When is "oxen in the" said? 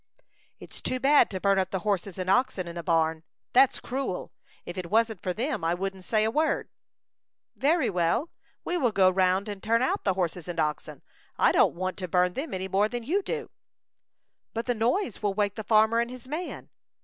2.27-2.81